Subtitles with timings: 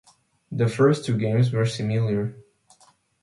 [0.51, 2.35] The first two games were similar.